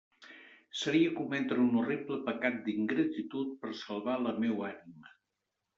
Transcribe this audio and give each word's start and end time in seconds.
Seria 0.83 1.11
cometre 1.19 1.61
un 1.65 1.77
horrible 1.81 2.17
pecat 2.31 2.59
d'ingratitud 2.71 3.53
per 3.63 3.77
salvar 3.85 4.19
la 4.27 4.37
meua 4.45 4.71
ànima. 4.73 5.19